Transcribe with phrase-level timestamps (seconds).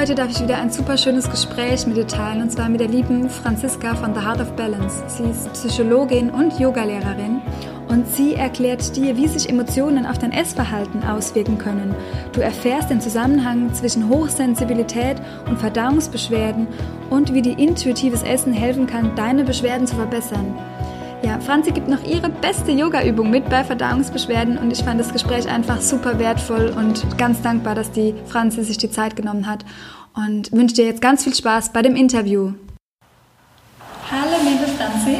[0.00, 2.88] Heute darf ich wieder ein super schönes Gespräch mit dir teilen und zwar mit der
[2.88, 5.04] lieben Franziska von The Heart of Balance.
[5.08, 7.42] Sie ist Psychologin und Yogalehrerin
[7.86, 11.94] und sie erklärt dir, wie sich Emotionen auf dein Essverhalten auswirken können.
[12.32, 15.18] Du erfährst den Zusammenhang zwischen Hochsensibilität
[15.50, 16.66] und Verdauungsbeschwerden
[17.10, 20.56] und wie dir intuitives Essen helfen kann, deine Beschwerden zu verbessern.
[21.22, 25.46] Ja, Franzi gibt noch ihre beste Yoga-Übung mit bei Verdauungsbeschwerden und ich fand das Gespräch
[25.50, 29.66] einfach super wertvoll und ganz dankbar, dass die Franzi sich die Zeit genommen hat
[30.14, 32.52] und wünsche dir jetzt ganz viel Spaß bei dem Interview.
[34.10, 35.18] Hallo liebe Franzi,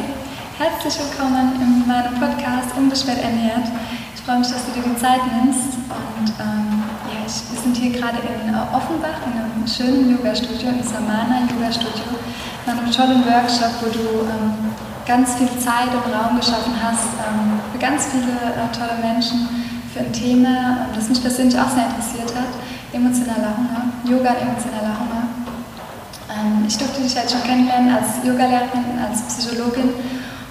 [0.57, 3.69] herzlich willkommen in meinem Podcast Unbeschwert ernährt.
[4.15, 7.77] Ich freue mich, dass du dir die Zeit nimmst und ähm, ja, ich, wir sind
[7.77, 12.05] hier gerade in Offenbach in einem schönen Yoga-Studio, im Samana Yoga-Studio,
[12.65, 17.59] in einem tollen Workshop, wo du ähm, ganz viel Zeit und Raum geschaffen hast ähm,
[17.73, 19.43] für ganz viele äh, tolle Menschen,
[19.93, 22.55] für ein Thema, ähm, das mich persönlich auch sehr interessiert hat,
[22.95, 25.27] emotionaler Hunger, Yoga und emotionaler Hunger.
[26.31, 29.99] Ähm, ich durfte dich jetzt schon kennenlernen als Yogalehrerin, als Psychologin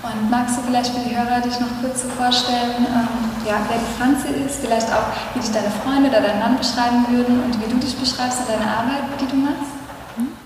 [0.04, 3.80] und magst du vielleicht für die Hörer dich noch kurz so vorstellen, ähm, ja, wer
[3.80, 7.56] die Franzi ist, vielleicht auch, wie dich deine Freunde oder dein Mann beschreiben würden und
[7.64, 9.79] wie du dich beschreibst und deine Arbeit, die du machst?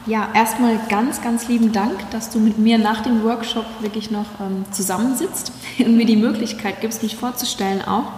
[0.06, 4.26] Ja, erstmal ganz, ganz lieben Dank, dass du mit mir nach dem Workshop wirklich noch
[4.42, 8.12] ähm, zusammensitzt und mir die Möglichkeit gibst, mich vorzustellen auch.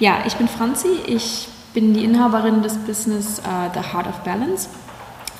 [0.00, 4.68] Ja, ich bin Franzi, ich bin die Inhaberin des Business uh, The Heart of Balance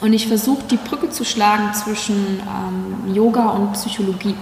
[0.00, 4.34] und ich versuche die Brücke zu schlagen zwischen ähm, Yoga und Psychologie.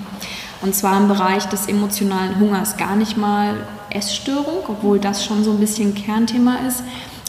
[0.60, 3.56] Und zwar im Bereich des emotionalen Hungers, gar nicht mal
[3.90, 6.84] Essstörung, obwohl das schon so ein bisschen Kernthema ist,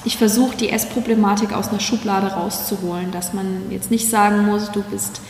[0.06, 4.82] ich versuche die Essproblematik aus einer Schublade rauszuholen, dass man jetzt nicht sagen muss, du
[4.84, 5.22] bist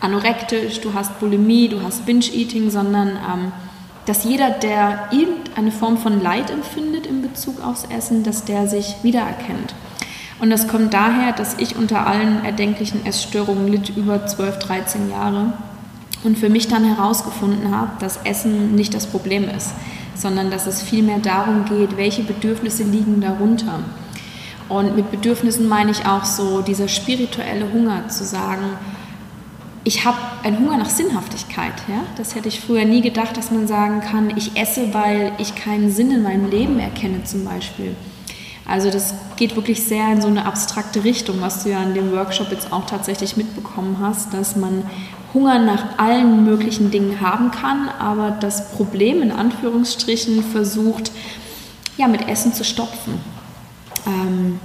[0.00, 3.52] anorektisch, du hast Bulimie, du hast Binge-Eating, sondern ähm,
[4.06, 8.96] dass jeder, der irgendeine Form von Leid empfindet in Bezug aufs Essen, dass der sich
[9.02, 9.74] wiedererkennt.
[10.40, 15.52] Und das kommt daher, dass ich unter allen erdenklichen Essstörungen litt über 12, 13 Jahre
[16.24, 19.70] und für mich dann herausgefunden habe, dass Essen nicht das Problem ist,
[20.16, 23.80] sondern dass es vielmehr darum geht, welche Bedürfnisse liegen darunter.
[24.72, 28.78] Und mit Bedürfnissen meine ich auch so dieser spirituelle Hunger zu sagen,
[29.84, 31.74] ich habe einen Hunger nach Sinnhaftigkeit.
[31.88, 32.04] Ja?
[32.16, 35.90] Das hätte ich früher nie gedacht, dass man sagen kann, ich esse, weil ich keinen
[35.90, 37.94] Sinn in meinem Leben erkenne zum Beispiel.
[38.64, 42.10] Also das geht wirklich sehr in so eine abstrakte Richtung, was du ja in dem
[42.12, 44.84] Workshop jetzt auch tatsächlich mitbekommen hast, dass man
[45.34, 51.12] Hunger nach allen möglichen Dingen haben kann, aber das Problem in Anführungsstrichen versucht,
[51.98, 53.31] ja, mit Essen zu stopfen.
[54.06, 54.60] Ähm,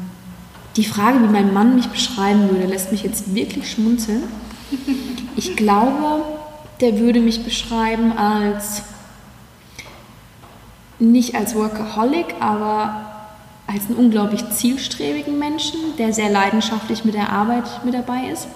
[0.75, 4.23] die Frage, wie mein Mann mich beschreiben würde, lässt mich jetzt wirklich schmunzeln.
[5.35, 6.23] Ich glaube,
[6.81, 8.83] der würde mich beschreiben als
[10.99, 13.05] nicht als Workaholic, aber
[13.65, 18.47] als einen unglaublich zielstrebigen Menschen, der sehr leidenschaftlich mit der Arbeit mit dabei ist.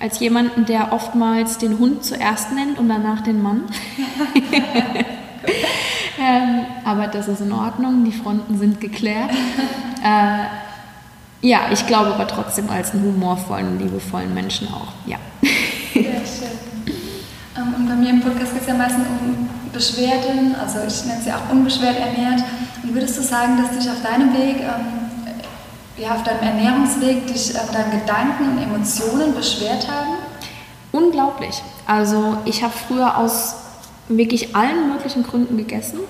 [0.00, 3.64] Als jemanden, der oftmals den Hund zuerst nennt und danach den Mann.
[6.20, 9.30] ähm, aber das ist in Ordnung, die Fronten sind geklärt.
[10.06, 10.44] Äh,
[11.40, 14.92] ja, ich glaube aber trotzdem als einen humorvollen, liebevollen Menschen auch.
[15.06, 15.16] Ja.
[15.94, 16.58] Sehr schön.
[17.56, 21.22] Ähm, und bei mir im Podcast geht es ja meistens um Beschwerden, also ich nenne
[21.22, 22.42] sie auch unbeschwert ernährt.
[22.82, 25.08] Und würdest du sagen, dass dich auf deinem Weg, ähm,
[25.96, 30.16] ja, auf deinem Ernährungsweg, dich äh, deine Gedanken und Emotionen beschwert haben?
[30.92, 31.62] Unglaublich.
[31.86, 33.56] Also ich habe früher aus
[34.08, 36.00] wirklich allen möglichen Gründen gegessen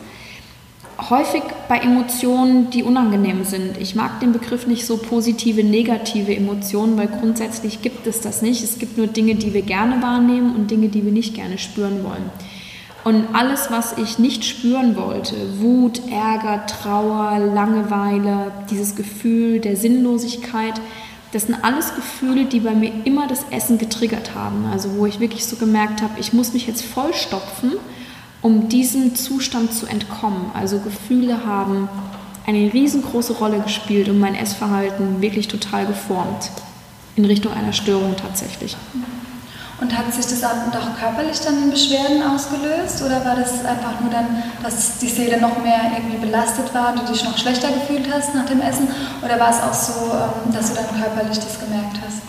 [1.10, 3.78] häufig bei Emotionen, die unangenehm sind.
[3.78, 8.62] Ich mag den Begriff nicht so positive, negative Emotionen, weil grundsätzlich gibt es das nicht.
[8.62, 12.04] Es gibt nur Dinge, die wir gerne wahrnehmen und Dinge, die wir nicht gerne spüren
[12.04, 12.30] wollen.
[13.02, 20.80] Und alles, was ich nicht spüren wollte, Wut, Ärger, Trauer, Langeweile, dieses Gefühl der Sinnlosigkeit,
[21.34, 24.66] das sind alles Gefühle, die bei mir immer das Essen getriggert haben.
[24.72, 27.72] Also wo ich wirklich so gemerkt habe, ich muss mich jetzt vollstopfen
[28.44, 30.50] um diesem Zustand zu entkommen.
[30.52, 31.88] Also Gefühle haben
[32.46, 36.50] eine riesengroße Rolle gespielt und mein Essverhalten wirklich total geformt
[37.16, 38.76] in Richtung einer Störung tatsächlich.
[39.84, 44.10] Und hat sich das auch körperlich dann in Beschwerden ausgelöst oder war das einfach nur
[44.10, 48.10] dann, dass die Seele noch mehr irgendwie belastet war und du dich noch schlechter gefühlt
[48.10, 48.88] hast nach dem Essen?
[49.22, 52.22] Oder war es auch so, ähm, dass du dann körperlich das gemerkt hast?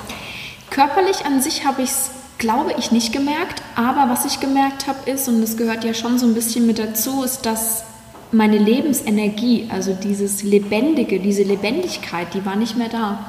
[0.70, 2.10] Körperlich an sich habe ich es,
[2.40, 3.62] glaube ich, nicht gemerkt.
[3.78, 6.78] Aber was ich gemerkt habe ist, und das gehört ja schon so ein bisschen mit
[6.78, 7.86] dazu, ist, dass
[8.34, 13.20] meine Lebensenergie, also dieses Lebendige, diese Lebendigkeit, die war nicht mehr da.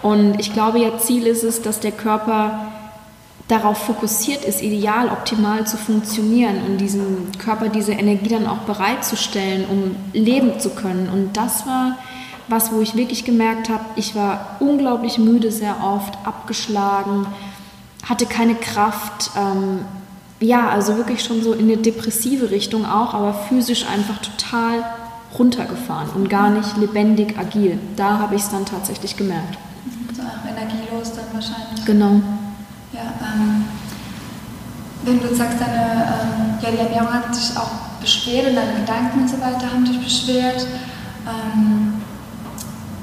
[0.00, 2.72] Und ich glaube, ja, Ziel ist es, dass der Körper
[3.48, 9.64] darauf fokussiert ist, ideal, optimal zu funktionieren und diesem Körper diese Energie dann auch bereitzustellen,
[9.68, 11.08] um leben zu können.
[11.08, 11.96] Und das war
[12.48, 17.26] was, wo ich wirklich gemerkt habe, ich war unglaublich müde sehr oft, abgeschlagen,
[18.06, 19.30] hatte keine Kraft.
[19.36, 19.80] Ähm,
[20.40, 24.84] ja, also wirklich schon so in eine depressive Richtung auch, aber physisch einfach total
[25.38, 27.78] runtergefahren und gar nicht lebendig agil.
[27.96, 29.58] Da habe ich es dann tatsächlich gemerkt.
[30.14, 31.84] So auch energielos dann wahrscheinlich.
[31.84, 32.20] Genau.
[32.98, 33.64] Ja, ähm,
[35.04, 39.20] wenn du sagst, deine, ähm, ja, die Ernährung hat sich auch beschwert und deine Gedanken
[39.20, 40.66] und so weiter haben dich beschwert.
[41.24, 42.02] Ähm,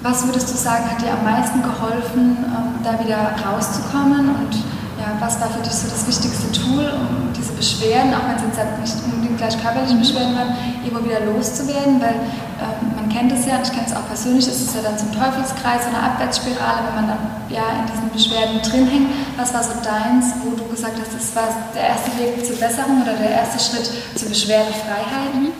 [0.01, 4.35] was würdest du sagen, hat dir am meisten geholfen, ähm, da wieder rauszukommen?
[4.35, 4.63] Und
[5.05, 8.41] ja, was war für dich so das wichtigste Tool, um diese Beschwerden, auch wenn es
[8.41, 12.01] jetzt halt nicht unbedingt gleich körperliche Beschwerden waren, irgendwo wieder loszuwerden?
[12.01, 12.17] Weil
[12.57, 15.13] ähm, man kennt es ja, ich kenne es auch persönlich, ist es ja dann zum
[15.13, 17.21] Teufelskreis, so eine Abwärtsspirale, wenn man dann
[17.53, 19.09] ja in diesen Beschwerden drin hängt.
[19.37, 23.05] Was war so deins, wo du gesagt hast, das war der erste Weg zur Besserung
[23.05, 23.85] oder der erste Schritt
[24.15, 25.35] zur Beschwerdefreiheit?
[25.37, 25.53] Mhm.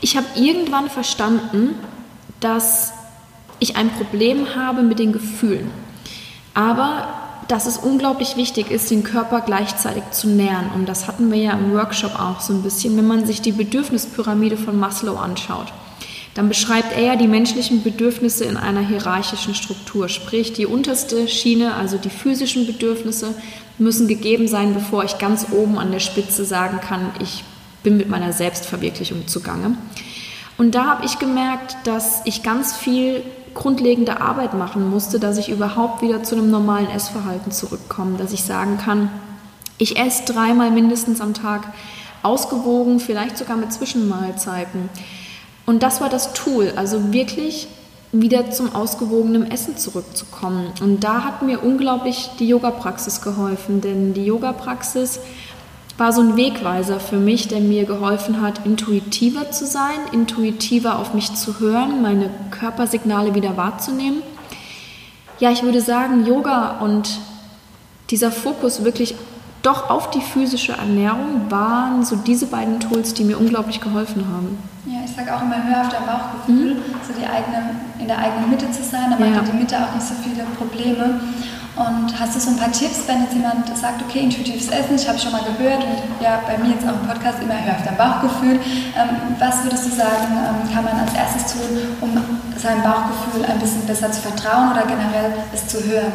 [0.00, 1.76] Ich habe irgendwann verstanden,
[2.40, 2.94] dass
[3.58, 5.70] ich ein Problem habe mit den Gefühlen.
[6.54, 7.19] Aber
[7.50, 10.70] dass es unglaublich wichtig ist, den Körper gleichzeitig zu nähren.
[10.72, 13.50] Und das hatten wir ja im Workshop auch so ein bisschen, wenn man sich die
[13.50, 15.72] Bedürfnispyramide von Maslow anschaut.
[16.34, 20.08] Dann beschreibt er ja die menschlichen Bedürfnisse in einer hierarchischen Struktur.
[20.08, 23.34] Sprich, die unterste Schiene, also die physischen Bedürfnisse,
[23.78, 27.42] müssen gegeben sein, bevor ich ganz oben an der Spitze sagen kann, ich
[27.82, 29.76] bin mit meiner Selbstverwirklichung zugange.
[30.56, 33.24] Und da habe ich gemerkt, dass ich ganz viel
[33.54, 38.44] grundlegende Arbeit machen musste, dass ich überhaupt wieder zu einem normalen Essverhalten zurückkomme, dass ich
[38.44, 39.10] sagen kann,
[39.78, 41.72] ich esse dreimal mindestens am Tag
[42.22, 44.90] ausgewogen, vielleicht sogar mit Zwischenmahlzeiten.
[45.66, 47.68] Und das war das Tool, also wirklich
[48.12, 50.72] wieder zum ausgewogenen Essen zurückzukommen.
[50.80, 55.20] Und da hat mir unglaublich die Yoga-Praxis geholfen, denn die Yoga-Praxis
[56.00, 61.12] war so ein Wegweiser für mich, der mir geholfen hat, intuitiver zu sein, intuitiver auf
[61.12, 64.22] mich zu hören, meine Körpersignale wieder wahrzunehmen.
[65.38, 67.20] Ja, ich würde sagen, Yoga und
[68.10, 69.14] dieser Fokus wirklich
[69.62, 74.58] doch auf die physische Ernährung waren so diese beiden Tools, die mir unglaublich geholfen haben.
[74.86, 76.82] Ja, ich sage auch immer, hör auf dein Bauchgefühl, mhm.
[77.06, 79.38] so die eigene, in der eigenen Mitte zu sein, dann ja.
[79.38, 81.20] hat die Mitte auch nicht so viele Probleme.
[81.76, 85.08] Und hast du so ein paar Tipps, wenn jetzt jemand sagt, okay, intuitives Essen, ich
[85.08, 87.84] habe schon mal gehört und ja, bei mir jetzt auch im Podcast immer, hör auf
[87.84, 88.58] dein Bauchgefühl.
[88.96, 92.10] Ähm, was würdest du sagen, ähm, kann man als erstes tun, um
[92.58, 96.12] seinem Bauchgefühl ein bisschen besser zu vertrauen oder generell es zu hören?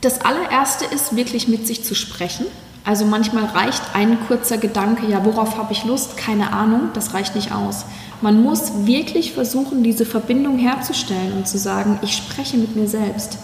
[0.00, 2.46] Das allererste ist wirklich mit sich zu sprechen.
[2.84, 6.16] Also manchmal reicht ein kurzer Gedanke, ja, worauf habe ich Lust?
[6.16, 7.84] Keine Ahnung, das reicht nicht aus.
[8.22, 13.38] Man muss wirklich versuchen, diese Verbindung herzustellen und zu sagen, ich spreche mit mir selbst.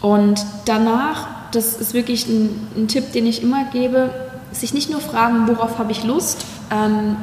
[0.00, 4.10] Und danach, das ist wirklich ein, ein, Tipp, den ich immer gebe,
[4.52, 7.16] sich nicht nur fragen, worauf habe ich Lust ähm,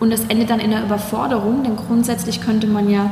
[0.00, 3.10] und das endet dann in einer Überforderung, denn grundsätzlich könnte man ja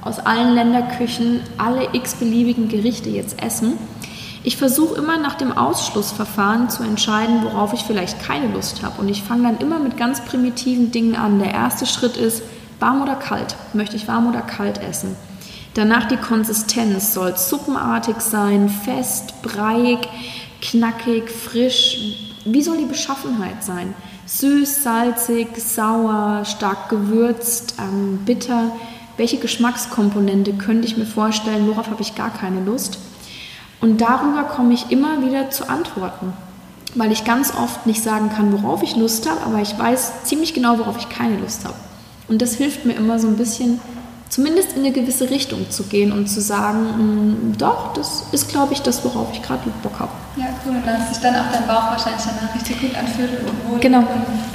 [0.00, 3.74] aus allen Länderküchen alle x-beliebigen Gerichte jetzt essen.
[4.42, 9.00] Ich versuche immer nach dem Ausschlussverfahren zu entscheiden, worauf ich vielleicht keine Lust habe.
[9.00, 11.38] Und ich fange dann immer mit ganz primitiven Dingen an.
[11.38, 12.42] Der erste Schritt ist,
[12.80, 13.54] warm oder kalt?
[13.72, 15.14] Möchte ich warm oder kalt essen?
[15.74, 20.00] Danach die Konsistenz soll suppenartig sein, fest, breiig,
[20.60, 22.18] knackig, frisch.
[22.44, 23.94] Wie soll die Beschaffenheit sein?
[24.26, 28.72] Süß, salzig, sauer, stark gewürzt, ähm, bitter.
[29.16, 31.66] Welche Geschmackskomponente könnte ich mir vorstellen?
[31.68, 32.98] Worauf habe ich gar keine Lust?
[33.80, 36.34] Und darüber komme ich immer wieder zu Antworten,
[36.94, 40.54] weil ich ganz oft nicht sagen kann, worauf ich Lust habe, aber ich weiß ziemlich
[40.54, 41.74] genau, worauf ich keine Lust habe.
[42.28, 43.80] Und das hilft mir immer so ein bisschen
[44.32, 48.72] zumindest in eine gewisse Richtung zu gehen und zu sagen, mm, doch, das ist, glaube
[48.72, 50.10] ich, das, worauf ich gerade Bock habe.
[50.36, 50.76] Ja, cool.
[50.76, 53.98] Und dass sich dann auch dein Bauch wahrscheinlich danach richtig gut anfühlt und wohl genau.
[53.98, 54.06] und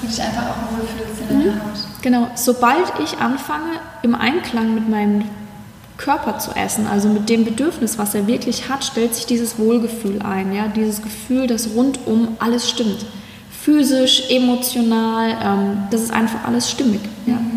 [0.01, 1.60] du dich einfach auch wohlfühlst in deiner mhm.
[1.60, 2.01] Haut.
[2.01, 2.27] Genau.
[2.34, 5.25] Sobald ich anfange, im Einklang mit meinem
[5.98, 10.24] Körper zu essen, also mit dem Bedürfnis, was er wirklich hat, stellt sich dieses Wohlgefühl
[10.24, 10.53] ein.
[10.53, 10.69] Ja?
[10.69, 13.05] Dieses Gefühl, dass rundum alles stimmt.
[13.51, 17.01] Physisch, emotional, ähm, das ist einfach alles stimmig.
[17.27, 17.36] Ja?
[17.36, 17.56] Mhm.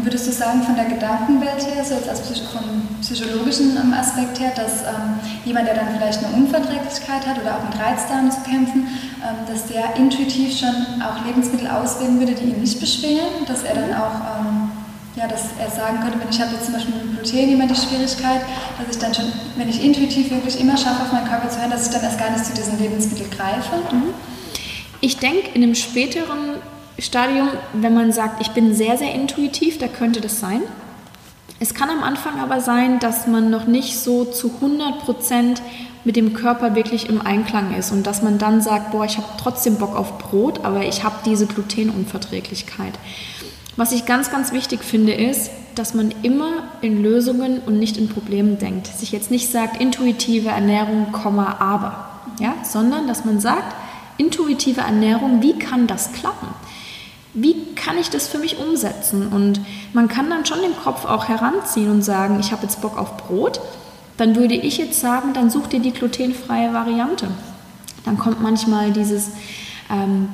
[0.00, 2.64] Und würdest du sagen, von der Gedankenwelt her, so jetzt als von
[3.02, 7.64] psychologischen ähm, Aspekt her, dass ähm, jemand, der dann vielleicht eine Unverträglichkeit hat oder auch
[7.68, 8.88] mit Reizdarm zu kämpfen,
[9.20, 13.74] ähm, dass der intuitiv schon auch Lebensmittel auswählen würde, die ihn nicht beschweren, dass er
[13.74, 14.70] dann auch ähm,
[15.16, 17.76] ja, dass er sagen könnte, wenn ich habe jetzt zum Beispiel mit Gluten immer die
[17.76, 18.40] Schwierigkeit,
[18.78, 19.26] dass ich dann schon,
[19.56, 22.18] wenn ich intuitiv wirklich immer schaffe, auf meinen Körper zu hören, dass ich dann erst
[22.18, 23.76] gar nicht zu diesen Lebensmitteln greife.
[23.92, 24.14] Mhm.
[25.02, 26.56] Ich denke, in einem späteren
[27.02, 30.62] Stadium, wenn man sagt, ich bin sehr, sehr intuitiv, da könnte das sein.
[31.58, 35.62] Es kann am Anfang aber sein, dass man noch nicht so zu 100 Prozent
[36.04, 39.28] mit dem Körper wirklich im Einklang ist und dass man dann sagt, boah, ich habe
[39.38, 42.94] trotzdem Bock auf Brot, aber ich habe diese Glutenunverträglichkeit.
[43.76, 48.08] Was ich ganz, ganz wichtig finde, ist, dass man immer in Lösungen und nicht in
[48.08, 48.86] Problemen denkt.
[48.86, 53.74] Sich jetzt nicht sagt, intuitive Ernährung, aber, ja, sondern dass man sagt,
[54.16, 56.48] intuitive Ernährung, wie kann das klappen?
[57.32, 59.28] Wie kann ich das für mich umsetzen?
[59.28, 59.60] Und
[59.92, 63.16] man kann dann schon den Kopf auch heranziehen und sagen, ich habe jetzt Bock auf
[63.16, 63.60] Brot.
[64.16, 67.28] Dann würde ich jetzt sagen, dann such dir die glutenfreie Variante.
[68.04, 69.28] Dann kommt manchmal dieses,
[69.90, 70.28] ähm,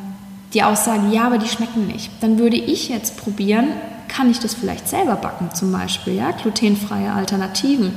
[0.55, 2.11] die Aussage, ja, aber die schmecken nicht.
[2.21, 3.69] Dann würde ich jetzt probieren,
[4.09, 7.93] kann ich das vielleicht selber backen zum Beispiel, ja, glutenfreie Alternativen.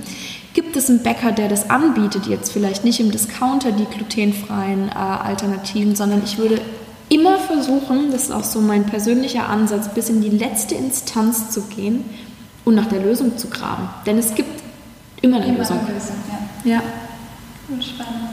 [0.54, 4.92] Gibt es einen Bäcker, der das anbietet, jetzt vielleicht nicht im Discounter die glutenfreien äh,
[4.92, 6.60] Alternativen, sondern ich würde
[7.10, 11.64] immer versuchen, das ist auch so mein persönlicher Ansatz, bis in die letzte Instanz zu
[11.64, 12.06] gehen
[12.66, 13.90] und nach der Lösung zu graben.
[14.06, 14.62] Denn es gibt
[15.22, 15.80] immer eine immer Lösung.
[15.80, 16.16] Eine Lösung
[16.64, 16.72] ja.
[16.76, 16.82] ja.
[17.82, 18.30] Spannend.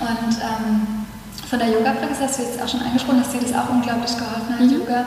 [0.00, 1.03] Und ähm,
[1.48, 4.50] von der Yoga-Praxis hast du jetzt auch schon angesprochen, dass dir das auch unglaublich geholfen
[4.50, 4.80] hat, mhm.
[4.80, 5.06] Yoga.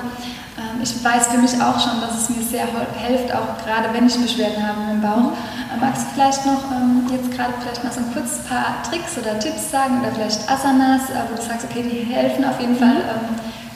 [0.58, 4.08] Ähm, ich weiß für mich auch schon, dass es mir sehr hilft, auch gerade wenn
[4.08, 5.32] ich Beschwerden habe im Bauch.
[5.32, 5.74] Mhm.
[5.74, 9.18] Ähm, magst du vielleicht noch ähm, jetzt gerade vielleicht mal so ein kurz paar Tricks
[9.18, 12.74] oder Tipps sagen oder vielleicht Asanas, äh, wo du sagst, okay, die helfen auf jeden
[12.74, 12.80] mhm.
[12.80, 13.04] Fall,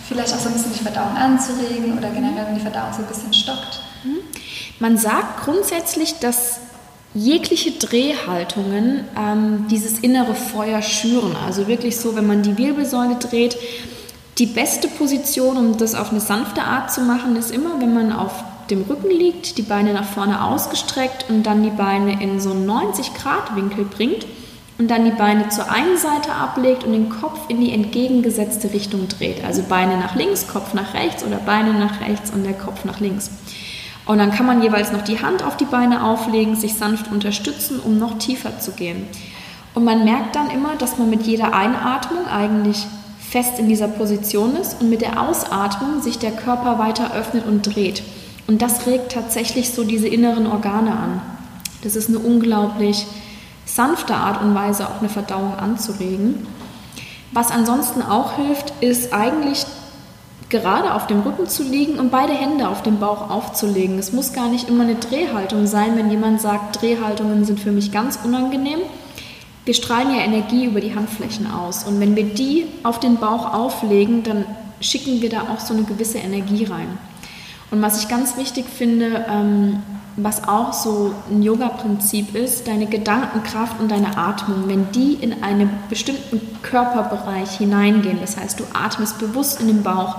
[0.08, 3.08] vielleicht auch so ein bisschen die Verdauung anzuregen oder generell, wenn die Verdauung so ein
[3.08, 3.82] bisschen stockt?
[4.04, 4.20] Mhm.
[4.80, 6.60] Man sagt grundsätzlich, dass
[7.14, 11.36] jegliche Drehhaltungen ähm, dieses innere Feuer schüren.
[11.46, 13.58] Also wirklich so, wenn man die Wirbelsäule dreht,
[14.38, 18.14] die beste Position, um das auf eine sanfte Art zu machen, ist immer, wenn man
[18.14, 22.52] auf dem Rücken liegt, die Beine nach vorne ausgestreckt und dann die Beine in so
[22.52, 24.26] einen 90-Grad-Winkel bringt
[24.78, 29.10] und dann die Beine zur einen Seite ablegt und den Kopf in die entgegengesetzte Richtung
[29.10, 29.44] dreht.
[29.44, 33.00] Also Beine nach links, Kopf nach rechts oder Beine nach rechts und der Kopf nach
[33.02, 33.30] links.
[34.06, 37.80] Und dann kann man jeweils noch die Hand auf die Beine auflegen, sich sanft unterstützen,
[37.80, 39.08] um noch tiefer zu gehen.
[39.74, 42.86] Und man merkt dann immer, dass man mit jeder Einatmung eigentlich
[43.20, 47.74] fest in dieser Position ist und mit der Ausatmung sich der Körper weiter öffnet und
[47.74, 48.04] dreht.
[48.48, 51.22] Und das regt tatsächlich so diese inneren Organe an.
[51.84, 53.06] Das ist eine unglaublich
[53.66, 56.46] sanfte Art und Weise, auch eine Verdauung anzuregen.
[57.32, 59.66] Was ansonsten auch hilft, ist eigentlich
[60.52, 63.98] gerade auf dem Rücken zu liegen und beide Hände auf dem Bauch aufzulegen.
[63.98, 67.92] Es muss gar nicht immer eine Drehhaltung sein, wenn jemand sagt, Drehhaltungen sind für mich
[67.92, 68.80] ganz unangenehm.
[69.66, 73.54] Wir strahlen ja Energie über die Handflächen aus und wenn wir die auf den Bauch
[73.54, 74.46] auflegen, dann
[74.80, 76.98] schicken wir da auch so eine gewisse Energie rein.
[77.72, 79.82] Und was ich ganz wichtig finde, ähm,
[80.18, 85.70] was auch so ein Yoga-Prinzip ist, deine Gedankenkraft und deine Atmung, wenn die in einen
[85.90, 90.18] bestimmten Körperbereich hineingehen, das heißt, du atmest bewusst in den Bauch,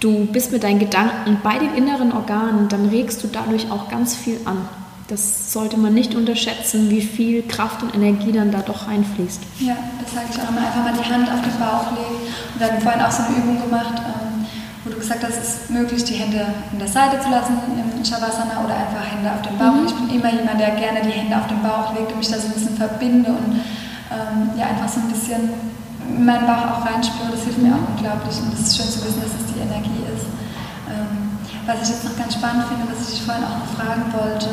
[0.00, 4.16] du bist mit deinen Gedanken bei den inneren Organen, dann regst du dadurch auch ganz
[4.16, 4.68] viel an.
[5.10, 9.40] Das sollte man nicht unterschätzen, wie viel Kraft und Energie dann da doch reinfließt.
[9.58, 10.60] Ja, das sage ich auch immer.
[10.60, 12.22] Einfach mal die Hand auf den Bauch legen.
[12.54, 14.29] Und wir hatten vorhin auch so eine Übung gemacht, ähm,
[14.84, 16.40] wo du gesagt hast, es ist möglich, die Hände
[16.72, 19.76] in der Seite zu lassen im Shavasana oder einfach Hände auf dem Bauch.
[19.76, 19.86] Mhm.
[19.86, 22.38] Ich bin immer jemand, der gerne die Hände auf den Bauch legt und mich da
[22.38, 23.60] so ein bisschen verbinde und
[24.08, 25.52] ähm, ja, einfach so ein bisschen
[26.08, 27.28] in meinen Bauch auch reinspüre.
[27.30, 30.00] Das hilft mir auch unglaublich und es ist schön zu wissen, dass es die Energie
[30.08, 30.24] ist.
[30.88, 31.36] Ähm,
[31.68, 34.48] was ich jetzt noch ganz spannend finde, was ich dich vorhin auch noch fragen wollte,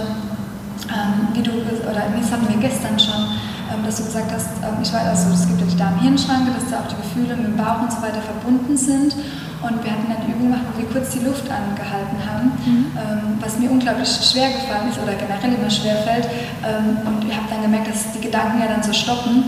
[0.92, 1.56] ähm, wie du,
[1.88, 3.32] oder das hatten wir gestern schon,
[3.72, 6.68] ähm, dass du gesagt hast, ähm, ich weiß also, es gibt ja die Darm-Hirn-Schranke, dass
[6.68, 9.16] da auch die Gefühle mit dem Bauch und so weiter verbunden sind.
[9.62, 12.86] Und wir hatten eine Übung gemacht, wo wir kurz die Luft angehalten haben, mhm.
[12.94, 16.26] ähm, was mir unglaublich schwer gefallen ist oder generell immer schwer fällt.
[16.62, 19.44] Ähm, und ich habe dann gemerkt, dass die Gedanken ja dann so stoppen.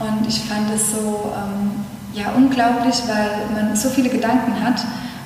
[0.00, 4.80] Und ich fand es so ähm, ja, unglaublich, weil man so viele Gedanken hat.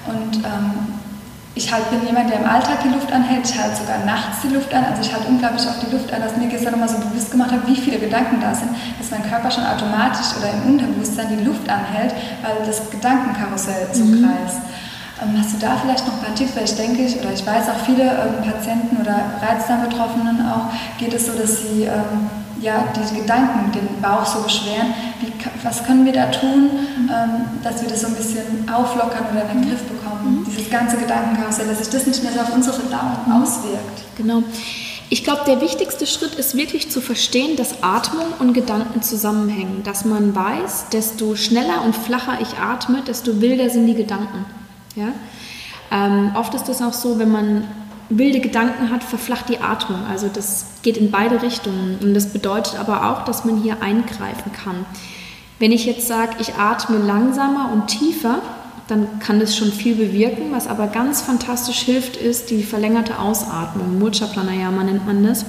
[0.06, 0.83] Und ähm,
[1.54, 4.52] ich halt bin jemand, der im Alltag die Luft anhält, ich halte sogar nachts die
[4.52, 6.98] Luft an, also ich halte unglaublich auch die Luft an, was mir gestern nochmal so
[6.98, 10.74] bewusst gemacht hat, wie viele Gedanken da sind, dass mein Körper schon automatisch oder im
[10.74, 14.26] Unterbewusstsein die Luft anhält, weil das Gedankenkarussell so mhm.
[14.26, 14.58] kreist.
[15.22, 17.70] Ähm, hast du da vielleicht noch ein paar Tipps, weil ich denke, oder ich weiß
[17.70, 22.30] auch viele ähm, Patienten oder Reizdarmbetroffenen auch, geht es so, dass sie ähm,
[22.60, 24.94] ja, diese Gedanken den Bauch so beschweren.
[25.20, 25.32] Wie,
[25.62, 29.60] was können wir da tun, ähm, dass wir das so ein bisschen auflockern oder in
[29.60, 29.93] den Griff bekommen?
[30.24, 30.44] Mhm.
[30.44, 33.42] Dieses ganze Gedankenkarussell, dass sich das nicht mehr so auf unsere Verdauung mhm.
[33.42, 34.02] auswirkt.
[34.16, 34.42] Genau.
[35.10, 39.82] Ich glaube, der wichtigste Schritt ist wirklich zu verstehen, dass Atmung und Gedanken zusammenhängen.
[39.84, 44.46] Dass man weiß, desto schneller und flacher ich atme, desto wilder sind die Gedanken.
[44.96, 45.08] Ja?
[45.92, 47.64] Ähm, oft ist es auch so, wenn man
[48.08, 50.00] wilde Gedanken hat, verflacht die Atmung.
[50.10, 51.98] Also das geht in beide Richtungen.
[52.02, 54.86] Und das bedeutet aber auch, dass man hier eingreifen kann.
[55.58, 58.40] Wenn ich jetzt sage, ich atme langsamer und tiefer,
[58.88, 60.52] dann kann das schon viel bewirken.
[60.52, 63.98] Was aber ganz fantastisch hilft, ist die verlängerte Ausatmung.
[63.98, 65.44] Mulcha Pranayama nennt man das.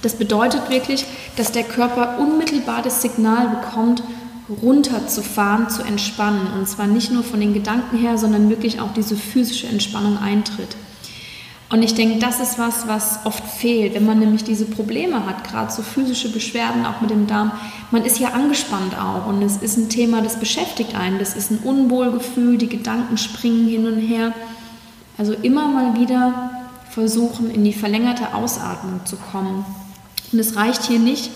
[0.00, 1.04] Das bedeutet wirklich,
[1.36, 4.02] dass der Körper unmittelbar das Signal bekommt,
[4.62, 6.48] runterzufahren, zu entspannen.
[6.58, 10.76] Und zwar nicht nur von den Gedanken her, sondern wirklich auch diese physische Entspannung eintritt.
[11.72, 15.42] Und ich denke, das ist was, was oft fehlt, wenn man nämlich diese Probleme hat,
[15.42, 17.50] gerade so physische Beschwerden auch mit dem Darm.
[17.90, 21.18] Man ist ja angespannt auch und es ist ein Thema, das beschäftigt einen.
[21.18, 24.34] Das ist ein Unwohlgefühl, die Gedanken springen hin und her.
[25.16, 26.50] Also immer mal wieder
[26.90, 29.64] versuchen, in die verlängerte Ausatmung zu kommen.
[30.30, 31.30] Und es reicht hier nicht,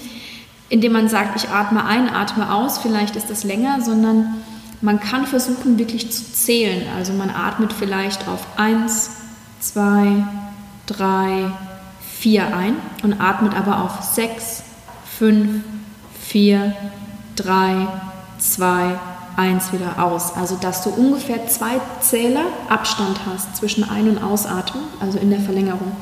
[0.69, 4.35] indem man sagt, ich atme ein, atme aus, vielleicht ist das länger, sondern
[4.83, 6.83] man kann versuchen, wirklich zu zählen.
[6.95, 9.11] Also man atmet vielleicht auf 1,
[9.67, 10.25] zwei,
[10.87, 11.51] drei,
[12.19, 14.63] vier ein und atmet aber auf sechs,
[15.19, 15.65] fünf,
[16.21, 16.75] vier,
[17.35, 17.87] drei,
[18.39, 18.99] zwei,
[19.37, 20.35] eins wieder aus.
[20.35, 25.41] Also dass du ungefähr zwei Zähler Abstand hast zwischen Ein- und Ausatmen, also in der
[25.41, 25.93] Verlängerung.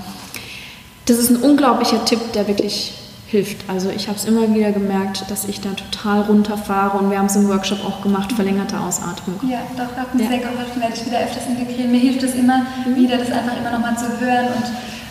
[1.07, 2.95] Das ist ein unglaublicher Tipp, der wirklich
[3.35, 3.69] hilft.
[3.69, 7.27] Also ich habe es immer wieder gemerkt, dass ich da total runterfahre und wir haben
[7.27, 9.41] es im Workshop auch gemacht, verlängerte Ausatmung.
[9.43, 10.29] Ja, doch, hat mir ja.
[10.31, 11.91] sehr geholfen, werde ich wieder öfters integrieren.
[11.91, 12.95] Mir hilft es immer mhm.
[12.95, 14.67] wieder, das einfach immer nochmal zu hören und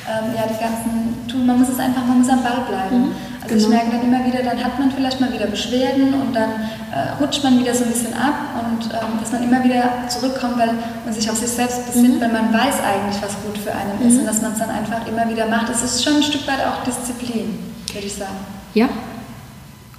[0.08, 3.12] ähm, ja, die ganzen tun, man muss es einfach, man muss am Ball bleiben.
[3.12, 3.16] Mhm.
[3.44, 3.68] Also genau.
[3.68, 6.52] ich merke dann immer wieder, dann hat man vielleicht mal wieder Beschwerden und dann
[6.96, 10.58] äh, rutscht man wieder so ein bisschen ab und ähm, dass man immer wieder zurückkommt,
[10.58, 10.72] weil
[11.04, 12.22] man sich auf sich selbst besinnt, mhm.
[12.22, 14.20] weil man weiß eigentlich, was gut für einen ist mhm.
[14.22, 15.68] und dass man es dann einfach immer wieder macht.
[15.68, 18.36] Es ist schon ein Stück weit auch Disziplin würde ich sagen.
[18.74, 18.90] Ja.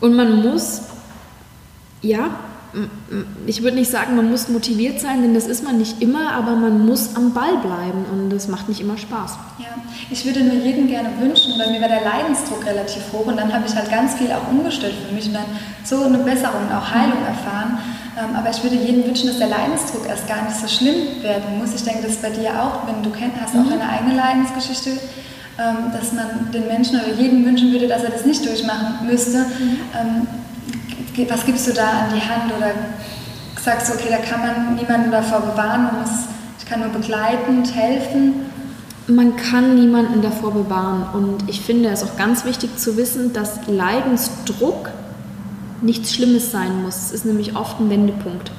[0.01, 0.83] Und man muss,
[2.03, 2.31] ja,
[3.47, 6.57] ich würde nicht sagen, man muss motiviert sein, denn das ist man nicht immer, aber
[6.57, 9.39] man muss am Ball bleiben und das macht nicht immer Spaß.
[9.59, 9.67] Ja,
[10.11, 13.53] ich würde mir jedem gerne wünschen, weil mir war der Leidensdruck relativ hoch und dann
[13.53, 15.45] habe ich halt ganz viel auch umgestellt für mich und dann
[15.85, 17.79] so eine Besserung, auch Heilung erfahren.
[18.19, 21.59] Ähm, aber ich würde jedem wünschen, dass der Leidensdruck erst gar nicht so schlimm werden
[21.59, 21.75] muss.
[21.75, 23.73] Ich denke, das ist bei dir auch, wenn du kennst, hast auch mhm.
[23.73, 24.99] eine eigene Leidensgeschichte
[25.57, 29.39] dass man den Menschen oder jedem wünschen würde, dass er das nicht durchmachen müsste.
[29.39, 29.79] Mhm.
[29.95, 32.73] Ähm, was gibst du da an die Hand oder
[33.63, 36.11] sagst du, okay, da kann man niemanden davor bewahren, man muss,
[36.59, 38.35] ich kann nur begleitend helfen?
[39.07, 43.67] Man kann niemanden davor bewahren und ich finde es auch ganz wichtig zu wissen, dass
[43.67, 44.91] Leidensdruck
[45.83, 46.97] nichts Schlimmes sein muss.
[46.97, 48.51] Es ist nämlich oft ein Wendepunkt.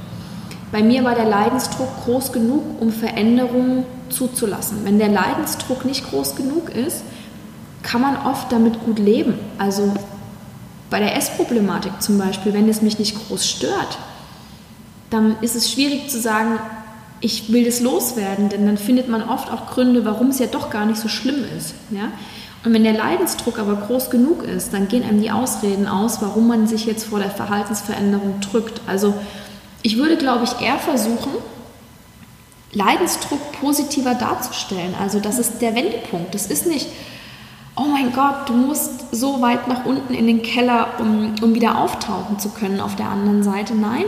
[0.71, 4.79] Bei mir war der Leidensdruck groß genug, um Veränderungen zuzulassen.
[4.83, 7.03] Wenn der Leidensdruck nicht groß genug ist,
[7.83, 9.37] kann man oft damit gut leben.
[9.57, 9.93] Also
[10.89, 13.97] bei der Essproblematik zum Beispiel, wenn es mich nicht groß stört,
[15.09, 16.59] dann ist es schwierig zu sagen,
[17.21, 20.69] ich will das loswerden, denn dann findet man oft auch Gründe, warum es ja doch
[20.69, 21.73] gar nicht so schlimm ist.
[21.91, 22.11] Ja?
[22.63, 26.47] Und wenn der Leidensdruck aber groß genug ist, dann gehen einem die Ausreden aus, warum
[26.47, 28.81] man sich jetzt vor der Verhaltensveränderung drückt.
[28.87, 29.13] Also
[29.83, 31.31] ich würde, glaube ich, eher versuchen,
[32.75, 34.93] Leidensdruck positiver darzustellen.
[34.99, 36.35] Also das ist der Wendepunkt.
[36.35, 36.87] Das ist nicht,
[37.75, 41.79] oh mein Gott, du musst so weit nach unten in den Keller, um, um wieder
[41.79, 43.73] auftauchen zu können auf der anderen Seite.
[43.73, 44.05] Nein,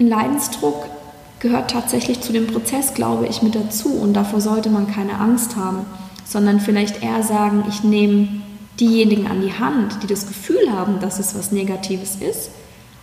[0.00, 0.86] ein Leidensdruck
[1.38, 3.90] gehört tatsächlich zu dem Prozess, glaube ich, mit dazu.
[3.90, 5.86] Und davor sollte man keine Angst haben,
[6.24, 8.28] sondern vielleicht eher sagen, ich nehme
[8.80, 12.50] diejenigen an die Hand, die das Gefühl haben, dass es was Negatives ist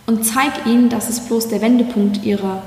[0.06, 2.62] und zeig ihnen, dass es bloß der Wendepunkt ihrer,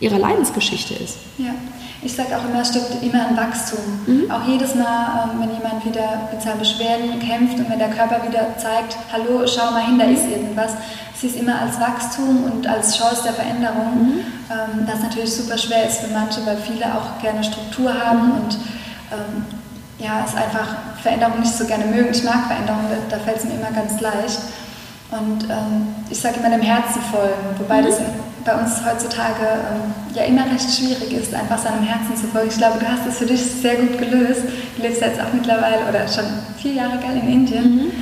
[0.00, 1.18] ihrer Leidensgeschichte ist.
[1.38, 1.54] Ja,
[2.02, 3.78] ich sage auch immer, es steckt immer ein Wachstum.
[4.06, 4.30] Mhm.
[4.30, 8.26] Auch jedes Mal, ähm, wenn jemand wieder mit seinen Beschwerden kämpft und wenn der Körper
[8.26, 10.72] wieder zeigt, hallo, schau mal hin, da ist irgendwas,
[11.18, 14.20] sie ist immer als Wachstum und als Chance der Veränderung, mhm.
[14.50, 18.32] Ähm, das natürlich super schwer ist für manche, weil viele auch gerne Struktur haben mhm.
[18.32, 18.54] und
[19.10, 19.46] ähm,
[19.98, 22.10] ja, es einfach Veränderung nicht so gerne mögen.
[22.10, 24.40] Ich mag Veränderung, da, da fällt es mir immer ganz leicht.
[25.10, 27.86] Und ähm, ich sage immer dem Herzen folgen, wobei mhm.
[27.86, 27.98] das
[28.44, 32.48] bei uns heutzutage ähm, ja immer recht schwierig ist, einfach seinem Herzen zu folgen.
[32.50, 34.42] Ich glaube, du hast es für dich sehr gut gelöst.
[34.76, 36.24] Du lebst jetzt auch mittlerweile oder schon
[36.58, 37.74] vier Jahre gell, in Indien.
[37.74, 37.92] Mhm.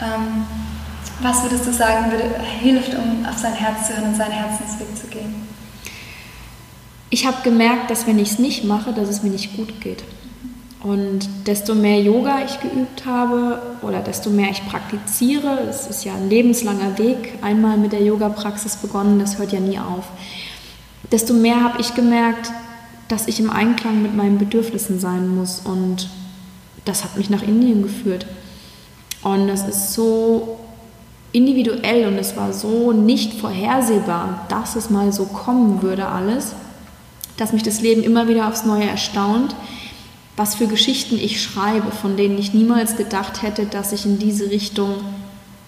[0.00, 0.44] Ähm,
[1.20, 2.24] was würdest du sagen, würde,
[2.60, 5.46] hilft, um auf sein Herz zu hören und seinen Herzensweg zu gehen?
[7.10, 10.02] Ich habe gemerkt, dass wenn ich es nicht mache, dass es mir nicht gut geht.
[10.82, 16.14] Und desto mehr Yoga ich geübt habe oder desto mehr ich praktiziere, es ist ja
[16.14, 20.04] ein lebenslanger Weg, einmal mit der Yoga-Praxis begonnen, das hört ja nie auf,
[21.12, 22.50] desto mehr habe ich gemerkt,
[23.06, 25.60] dass ich im Einklang mit meinen Bedürfnissen sein muss.
[25.64, 26.08] Und
[26.84, 28.26] das hat mich nach Indien geführt.
[29.22, 30.58] Und das ist so
[31.30, 36.54] individuell und es war so nicht vorhersehbar, dass es mal so kommen würde alles,
[37.36, 39.54] dass mich das Leben immer wieder aufs Neue erstaunt,
[40.36, 44.50] was für Geschichten ich schreibe, von denen ich niemals gedacht hätte, dass ich in diese
[44.50, 44.94] Richtung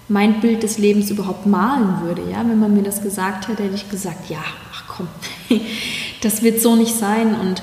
[0.08, 2.22] mein Bild des Lebens überhaupt malen würde.
[2.30, 2.38] Ja?
[2.38, 5.08] Wenn man mir das gesagt hätte, hätte ich gesagt, ja, ach komm,
[6.22, 7.38] das wird so nicht sein.
[7.38, 7.62] Und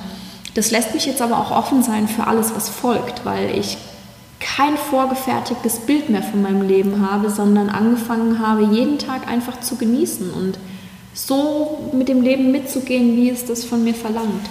[0.54, 3.78] das lässt mich jetzt aber auch offen sein für alles, was folgt, weil ich
[4.40, 9.76] kein vorgefertigtes Bild mehr von meinem Leben habe, sondern angefangen habe, jeden Tag einfach zu
[9.76, 10.58] genießen und
[11.14, 14.50] so mit dem Leben mitzugehen, wie es das von mir verlangt.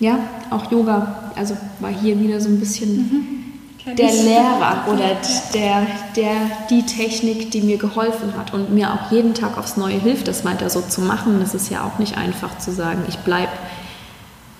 [0.00, 0.18] Ja,
[0.50, 3.96] auch Yoga, also war hier wieder so ein bisschen mhm.
[3.96, 5.16] der Lehrer oder
[5.54, 6.34] der, der,
[6.68, 10.44] die Technik, die mir geholfen hat und mir auch jeden Tag aufs Neue hilft, das
[10.44, 11.38] weiter so zu machen.
[11.40, 13.52] Das ist ja auch nicht einfach zu sagen, ich bleibe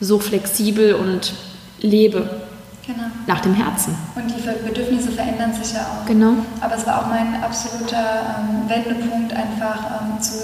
[0.01, 1.35] so flexibel und
[1.81, 2.29] lebe
[2.87, 3.05] Genau.
[3.27, 3.97] Nach dem Herzen.
[4.15, 6.07] Und die Bedürfnisse verändern sich ja auch.
[6.07, 6.35] Genau.
[6.61, 10.35] Aber es war auch mein absoluter ähm, Wendepunkt, einfach ähm, zu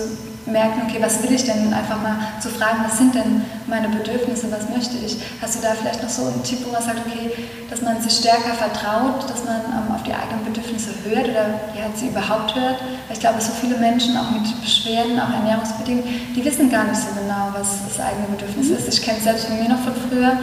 [0.47, 1.73] merken, okay, was will ich denn?
[1.73, 5.17] Einfach mal zu fragen, was sind denn meine Bedürfnisse, was möchte ich?
[5.41, 7.31] Hast du da vielleicht noch so einen Tipp, wo man sagt, okay,
[7.69, 11.87] dass man sich stärker vertraut, dass man ähm, auf die eigenen Bedürfnisse hört oder ja,
[11.95, 12.81] sie überhaupt hört?
[12.81, 17.01] Weil ich glaube, so viele Menschen, auch mit Beschwerden, auch ernährungsbedingt, die wissen gar nicht
[17.01, 18.77] so genau, was das eigene Bedürfnis mhm.
[18.77, 18.89] ist.
[18.89, 20.39] Ich kenne es selbst von mir noch von früher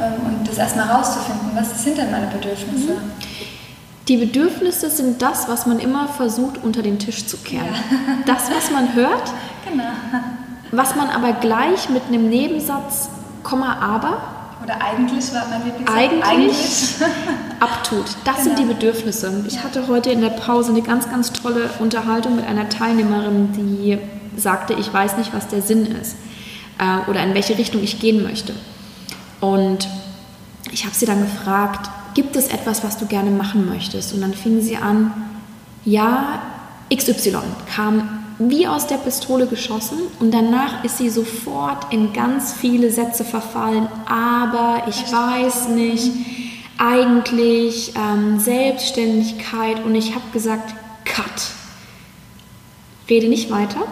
[0.00, 2.92] ähm, und das erstmal rauszufinden, was sind denn meine Bedürfnisse?
[2.94, 3.29] Mhm.
[4.10, 7.68] Die Bedürfnisse sind das, was man immer versucht unter den Tisch zu kehren.
[7.68, 8.18] Ja.
[8.26, 9.32] Das, was man hört,
[9.64, 9.84] genau.
[10.72, 13.08] was man aber gleich mit einem Nebensatz,
[13.44, 14.20] Komma, aber
[14.64, 15.96] oder eigentlich war mein Lieblingssatz.
[15.96, 16.94] Eigentlich, eigentlich.
[17.60, 18.04] abtut.
[18.24, 18.46] Das genau.
[18.46, 19.44] sind die Bedürfnisse.
[19.46, 23.96] Ich hatte heute in der Pause eine ganz, ganz tolle Unterhaltung mit einer Teilnehmerin, die
[24.36, 26.16] sagte, ich weiß nicht, was der Sinn ist
[26.80, 28.54] äh, oder in welche Richtung ich gehen möchte.
[29.40, 29.88] Und
[30.72, 34.12] ich habe sie dann gefragt, gibt es etwas, was du gerne machen möchtest?
[34.12, 35.12] Und dann fing sie an,
[35.84, 36.42] ja,
[36.94, 37.38] XY
[37.74, 43.22] kam wie aus der Pistole geschossen und danach ist sie sofort in ganz viele Sätze
[43.22, 46.10] verfallen, aber ich weiß nicht,
[46.78, 51.50] eigentlich ähm, Selbstständigkeit und ich habe gesagt, cut.
[53.10, 53.82] Rede nicht weiter.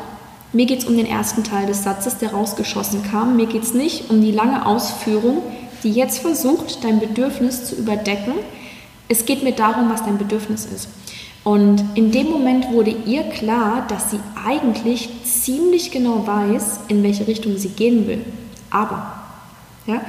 [0.54, 3.36] Mir geht es um den ersten Teil des Satzes, der rausgeschossen kam.
[3.36, 5.42] Mir geht es nicht um die lange Ausführung,
[5.82, 8.34] die jetzt versucht, dein Bedürfnis zu überdecken.
[9.08, 10.88] Es geht mir darum, was dein Bedürfnis ist.
[11.44, 17.26] Und in dem Moment wurde ihr klar, dass sie eigentlich ziemlich genau weiß, in welche
[17.26, 18.24] Richtung sie gehen will.
[18.70, 19.14] Aber,
[19.86, 20.02] ja,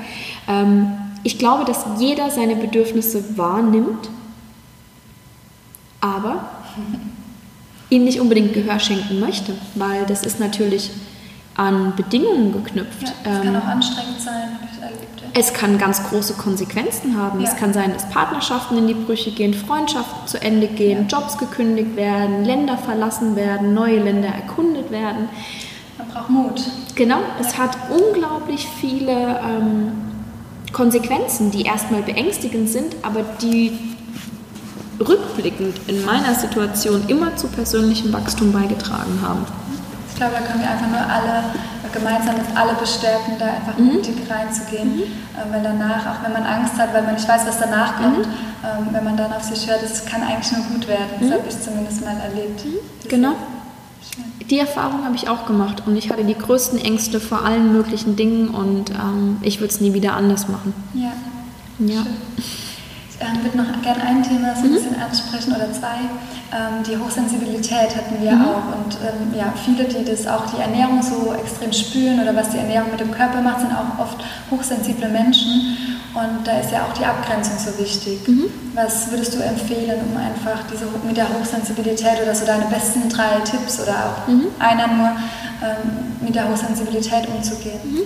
[0.47, 0.91] ähm,
[1.23, 4.09] ich glaube, dass jeder seine Bedürfnisse wahrnimmt,
[6.01, 6.49] aber
[7.89, 10.91] ihm nicht unbedingt Gehör schenken möchte, weil das ist natürlich
[11.59, 13.03] an Bedingungen geknüpft.
[13.03, 15.23] Ja, es kann ähm, auch anstrengend sein, habe ich erlebt.
[15.33, 17.41] Es kann ganz große Konsequenzen haben.
[17.41, 17.49] Ja.
[17.49, 21.19] Es kann sein, dass Partnerschaften in die Brüche gehen, Freundschaften zu Ende gehen, ja.
[21.19, 25.27] Jobs gekündigt werden, Länder verlassen werden, neue Länder erkundet werden.
[25.97, 26.61] Man braucht Mut.
[26.95, 29.91] Genau, es hat unglaublich viele ähm,
[30.71, 33.77] Konsequenzen, die erstmal beängstigend sind, aber die
[34.97, 39.45] rückblickend in meiner Situation immer zu persönlichem Wachstum beigetragen haben.
[40.19, 41.43] Ich glaube, da können wir einfach nur alle
[41.93, 43.93] gemeinsam mit alle bestärken, da einfach mhm.
[43.93, 44.97] mutig reinzugehen.
[44.97, 45.03] Mhm.
[45.03, 48.27] Ähm, weil danach, auch wenn man Angst hat, weil man nicht weiß, was danach kommt,
[48.27, 48.33] mhm.
[48.65, 51.07] ähm, wenn man dann auf sich hört, es kann eigentlich nur gut werden.
[51.21, 51.33] Das mhm.
[51.35, 52.65] habe ich zumindest mal erlebt.
[52.65, 53.07] Mhm.
[53.07, 53.31] Genau.
[54.49, 58.17] Die Erfahrung habe ich auch gemacht und ich hatte die größten Ängste vor allen möglichen
[58.17, 60.73] Dingen und ähm, ich würde es nie wieder anders machen.
[60.95, 61.13] Ja.
[61.79, 62.01] Ja.
[62.01, 62.68] Schön
[63.19, 64.73] ähm, würde noch gerne ein Thema so ein mhm.
[64.75, 66.07] bisschen ansprechen oder zwei.
[66.51, 68.45] Ähm, die Hochsensibilität hatten wir mhm.
[68.45, 72.49] auch und ähm, ja, viele, die das auch die Ernährung so extrem spüren oder was
[72.49, 75.77] die Ernährung mit dem Körper macht, sind auch oft hochsensible Menschen
[76.13, 78.27] und da ist ja auch die Abgrenzung so wichtig.
[78.27, 78.45] Mhm.
[78.73, 83.39] Was würdest du empfehlen, um einfach diese mit der Hochsensibilität oder so deine besten drei
[83.43, 84.47] Tipps oder auch mhm.
[84.57, 85.09] einer nur
[85.61, 87.79] ähm, mit der Hochsensibilität umzugehen?
[87.83, 88.01] Mhm.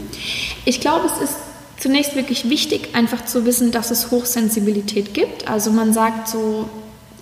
[0.65, 1.37] Ich glaube, es ist
[1.83, 5.49] zunächst wirklich wichtig, einfach zu wissen, dass es Hochsensibilität gibt.
[5.49, 6.69] Also man sagt so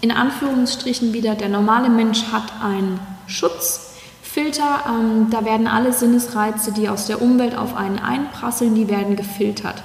[0.02, 4.84] in Anführungsstrichen wieder, der normale Mensch hat einen Schutzfilter.
[4.88, 9.82] Ähm, da werden alle Sinnesreize, die aus der Umwelt auf einen einprasseln, die werden gefiltert.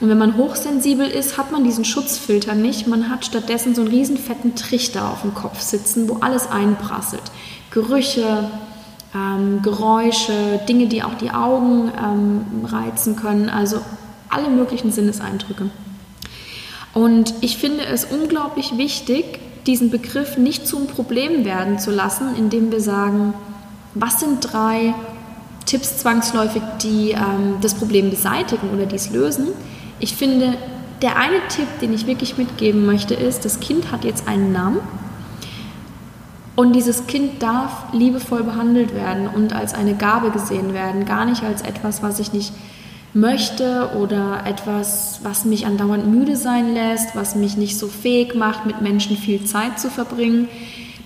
[0.00, 2.86] Und wenn man hochsensibel ist, hat man diesen Schutzfilter nicht.
[2.86, 7.24] Man hat stattdessen so einen riesen fetten Trichter auf dem Kopf sitzen, wo alles einprasselt.
[7.72, 8.52] Gerüche,
[9.16, 13.80] ähm, Geräusche, Dinge, die auch die Augen ähm, reizen können, also
[14.28, 15.70] alle möglichen Sinneseindrücke.
[16.92, 22.70] Und ich finde es unglaublich wichtig, diesen Begriff nicht zum Problem werden zu lassen, indem
[22.70, 23.34] wir sagen,
[23.94, 24.94] was sind drei
[25.64, 29.48] Tipps zwangsläufig, die ähm, das Problem beseitigen oder dies lösen.
[29.98, 30.54] Ich finde,
[31.02, 34.78] der eine Tipp, den ich wirklich mitgeben möchte, ist, das Kind hat jetzt einen Namen
[36.56, 41.44] und dieses Kind darf liebevoll behandelt werden und als eine Gabe gesehen werden, gar nicht
[41.44, 42.52] als etwas, was ich nicht
[43.12, 48.66] möchte oder etwas, was mich andauernd müde sein lässt, was mich nicht so fähig macht,
[48.66, 50.48] mit Menschen viel Zeit zu verbringen.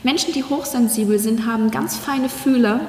[0.04, 2.80] Menschen, die hochsensibel sind, haben ganz feine Fühler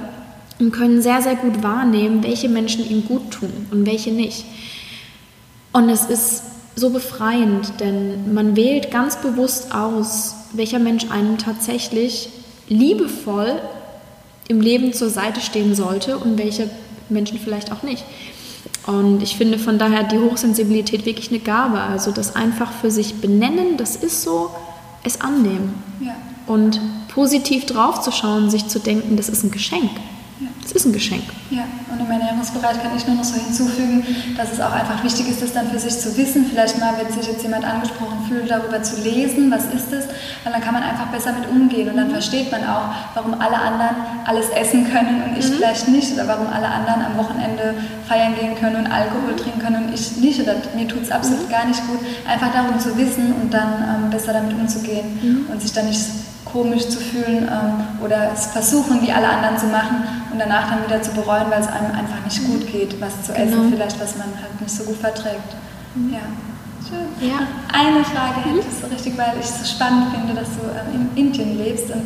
[0.60, 4.46] und können sehr, sehr gut wahrnehmen, welche Menschen ihnen gut tun und welche nicht.
[5.74, 6.44] Und es ist
[6.76, 12.30] so befreiend, denn man wählt ganz bewusst aus, welcher Mensch einem tatsächlich
[12.72, 13.62] liebevoll
[14.48, 16.70] im Leben zur Seite stehen sollte und welche
[17.10, 18.04] Menschen vielleicht auch nicht.
[18.88, 21.80] Und ich finde von daher die Hochsensibilität wirklich eine Gabe.
[21.80, 24.52] Also das einfach für sich benennen, das ist so,
[25.04, 25.74] es annehmen.
[26.00, 26.16] Ja.
[26.48, 26.80] Und
[27.10, 29.92] positiv drauf zu schauen, sich zu denken, das ist ein Geschenk.
[30.64, 31.24] Es ist ein Geschenk.
[31.50, 34.06] Ja, und im Ernährungsbereich kann ich nur noch so hinzufügen,
[34.38, 36.46] dass es auch einfach wichtig ist, das dann für sich zu wissen.
[36.46, 40.06] Vielleicht mal, wenn sich jetzt jemand angesprochen fühlt, darüber zu lesen, was ist es,
[40.44, 42.14] weil dann kann man einfach besser mit umgehen und dann mhm.
[42.14, 43.96] versteht man auch, warum alle anderen
[44.26, 45.56] alles essen können und ich mhm.
[45.56, 47.74] vielleicht nicht oder warum alle anderen am Wochenende
[48.08, 51.48] feiern gehen können und Alkohol trinken können und ich nicht oder mir tut es absolut
[51.48, 51.52] mhm.
[51.52, 52.00] gar nicht gut.
[52.28, 55.52] Einfach darum zu wissen und dann ähm, besser damit umzugehen mhm.
[55.52, 56.02] und sich dann nicht
[56.46, 60.86] komisch zu fühlen ähm, oder es versuchen, wie alle anderen zu machen und danach dann
[60.86, 63.46] wieder zu bereuen, weil es einem einfach nicht gut geht, was zu genau.
[63.46, 65.56] essen, vielleicht was man halt nicht so gut verträgt.
[65.96, 66.14] Mhm.
[66.14, 66.20] Ja.
[66.82, 67.30] Schön.
[67.30, 67.46] Ja.
[67.72, 71.10] Eine Frage hätte ich so richtig, weil ich es so spannend finde, dass du ähm,
[71.16, 71.92] in Indien lebst.
[71.92, 72.02] Und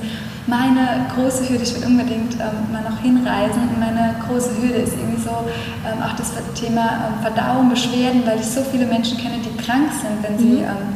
[0.47, 4.93] meine große Hürde, ich will unbedingt ähm, mal noch hinreisen, und meine große Hürde ist
[4.93, 9.37] irgendwie so ähm, auch das Thema ähm, Verdauung, Beschwerden, weil ich so viele Menschen kenne,
[9.39, 10.69] die krank sind, wenn sie mhm.
[10.69, 10.95] Ähm,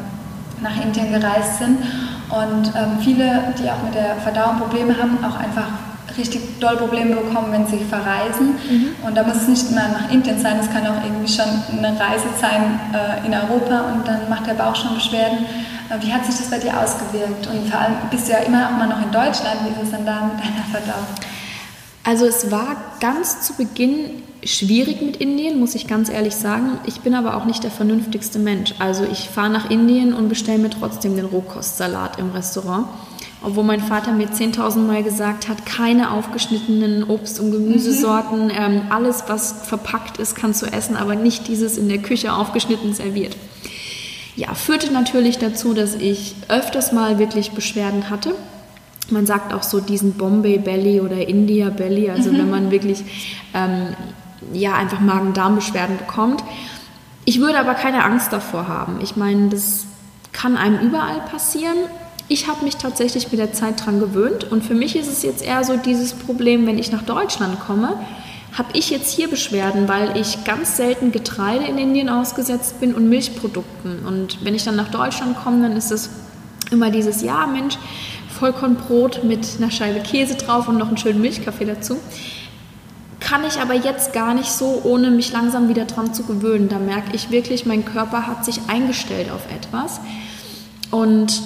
[0.62, 1.80] nach Indien gereist sind.
[2.30, 5.68] Und ähm, viele, die auch mit der Verdauung Probleme haben, auch einfach
[6.18, 8.56] richtig doll Probleme bekommen, wenn sie verreisen.
[8.70, 8.96] Mhm.
[9.06, 12.00] Und da muss es nicht immer nach Indien sein, es kann auch irgendwie schon eine
[12.00, 15.46] Reise sein äh, in Europa und dann macht der Bauch schon Beschwerden.
[15.90, 17.48] Äh, wie hat sich das bei dir ausgewirkt?
[17.48, 19.92] Und vor allem bist du ja immer auch mal noch in Deutschland, wie ist es
[19.92, 21.08] dann da mit deiner Verdauung?
[22.04, 26.80] Also es war ganz zu Beginn schwierig mit Indien, muss ich ganz ehrlich sagen.
[26.86, 28.74] Ich bin aber auch nicht der vernünftigste Mensch.
[28.80, 32.88] Also ich fahre nach Indien und bestelle mir trotzdem den Rohkostsalat im Restaurant.
[33.42, 38.54] Obwohl mein Vater mir 10.000 Mal gesagt hat, keine aufgeschnittenen Obst- und Gemüsesorten, mhm.
[38.54, 42.94] ähm, alles, was verpackt ist, kannst du essen, aber nicht dieses in der Küche aufgeschnitten
[42.94, 43.38] serviert.
[44.36, 48.36] Ja, führte natürlich dazu, dass ich öfters mal wirklich Beschwerden hatte.
[49.10, 52.38] Man sagt auch so diesen Bombay Belly oder India Belly, also mhm.
[52.38, 53.04] wenn man wirklich
[53.54, 53.96] ähm,
[54.54, 56.44] ja, einfach Magen-Darm-Beschwerden bekommt.
[57.26, 59.00] Ich würde aber keine Angst davor haben.
[59.02, 59.86] Ich meine, das
[60.32, 61.78] kann einem überall passieren.
[62.28, 65.44] Ich habe mich tatsächlich mit der Zeit daran gewöhnt und für mich ist es jetzt
[65.44, 67.94] eher so dieses Problem, wenn ich nach Deutschland komme,
[68.58, 73.10] habe ich jetzt hier Beschwerden, weil ich ganz selten Getreide in Indien ausgesetzt bin und
[73.10, 74.06] Milchprodukten.
[74.06, 76.10] Und wenn ich dann nach Deutschland komme, dann ist es
[76.72, 77.78] immer dieses, ja Mensch,
[78.40, 81.98] Vollkornbrot mit einer Scheibe Käse drauf und noch einen schönen Milchkaffee dazu
[83.20, 86.70] kann ich aber jetzt gar nicht so, ohne mich langsam wieder dran zu gewöhnen.
[86.70, 90.00] Da merke ich wirklich, mein Körper hat sich eingestellt auf etwas.
[90.92, 91.42] Und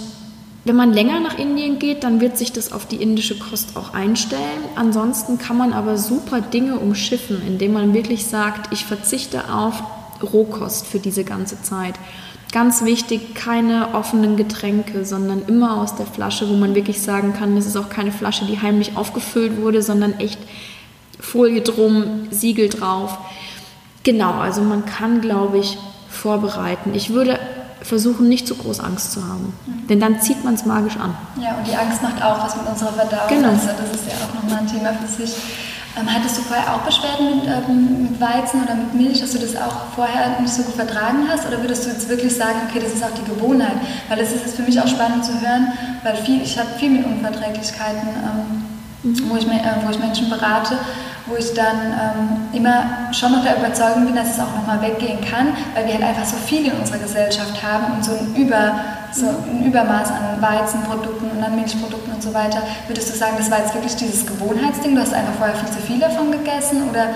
[0.65, 3.93] wenn man länger nach Indien geht, dann wird sich das auf die indische Kost auch
[3.93, 4.63] einstellen.
[4.75, 9.83] Ansonsten kann man aber super Dinge umschiffen, indem man wirklich sagt, ich verzichte auf
[10.21, 11.95] Rohkost für diese ganze Zeit.
[12.53, 17.55] Ganz wichtig, keine offenen Getränke, sondern immer aus der Flasche, wo man wirklich sagen kann,
[17.55, 20.39] das ist auch keine Flasche, die heimlich aufgefüllt wurde, sondern echt
[21.23, 23.17] Folie drum, Siegel drauf.
[24.03, 25.77] Genau, also man kann, glaube ich,
[26.09, 26.93] vorbereiten.
[26.93, 27.39] Ich würde
[27.81, 29.87] versuchen, nicht zu groß Angst zu haben, mhm.
[29.87, 31.15] denn dann zieht man es magisch an.
[31.41, 33.27] Ja, und die Angst macht auch was mit unserer Verdauung.
[33.27, 33.49] Genau.
[33.49, 35.35] Also das ist ja auch nochmal ein Thema für sich.
[35.99, 39.37] Ähm, hattest du vorher auch Beschwerden mit, ähm, mit, Weizen oder mit Milch, dass du
[39.37, 41.45] das auch vorher nicht so gut vertragen hast?
[41.47, 43.75] Oder würdest du jetzt wirklich sagen, okay, das ist auch die Gewohnheit?
[44.09, 45.71] Weil das ist jetzt für mich auch spannend zu hören,
[46.03, 49.29] weil viel, ich habe viel mit Unverträglichkeiten, ähm, mhm.
[49.29, 50.79] wo, ich, äh, wo ich Menschen berate
[51.25, 55.19] wo ich dann ähm, immer schon noch der Überzeugung bin, dass es auch nochmal weggehen
[55.21, 58.75] kann, weil wir halt einfach so viel in unserer Gesellschaft haben und so ein, Über,
[59.11, 62.61] so ein Übermaß an Weizenprodukten und an Milchprodukten und so weiter.
[62.87, 65.79] Würdest du sagen, das war jetzt wirklich dieses Gewohnheitsding, du hast einfach vorher viel zu
[65.79, 67.07] viel davon gegessen oder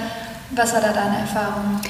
[0.52, 1.82] was war da deine Erfahrung?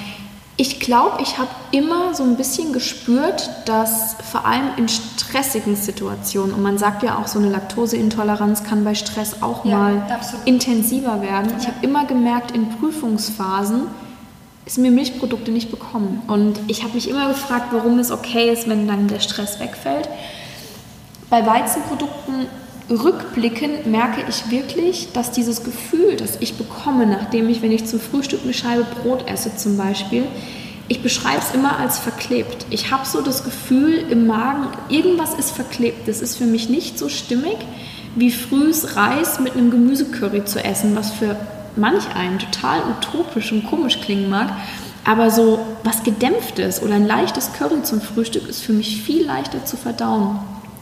[0.59, 6.51] Ich glaube, ich habe immer so ein bisschen gespürt, dass vor allem in stressigen Situationen,
[6.51, 10.47] und man sagt ja auch, so eine Laktoseintoleranz kann bei Stress auch ja, mal absolut.
[10.47, 11.51] intensiver werden.
[11.51, 11.57] Ja.
[11.59, 13.83] Ich habe immer gemerkt, in Prüfungsphasen
[14.65, 16.23] ist mir Milchprodukte nicht bekommen.
[16.27, 20.09] Und ich habe mich immer gefragt, warum es okay ist, wenn dann der Stress wegfällt.
[21.29, 22.47] Bei Weizenprodukten
[22.89, 28.00] rückblickend merke ich wirklich, dass dieses Gefühl, das ich bekomme, nachdem ich, wenn ich zum
[28.00, 30.26] Frühstück eine Scheibe Brot esse zum Beispiel,
[30.89, 32.65] Ich beschreibe es immer als verklebt.
[32.69, 36.08] Ich habe so das Gefühl im Magen, irgendwas ist verklebt.
[36.08, 37.58] Das ist für mich nicht so stimmig,
[38.15, 41.36] wie frühes Reis mit einem Gemüsecurry zu essen, was für
[41.76, 44.50] manch einen total utopisch und komisch klingen mag.
[45.04, 49.65] Aber so was Gedämpftes oder ein leichtes Curry zum Frühstück ist für mich viel leichter
[49.65, 50.39] zu verdauen.